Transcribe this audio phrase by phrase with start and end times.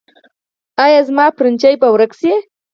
[0.85, 2.33] ایا زما پرنجی به ورک شي؟